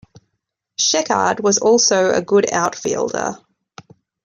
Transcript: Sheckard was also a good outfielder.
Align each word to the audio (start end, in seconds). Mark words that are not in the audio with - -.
Sheckard 0.79 1.41
was 1.41 1.59
also 1.59 2.09
a 2.09 2.23
good 2.23 2.51
outfielder. 2.51 3.37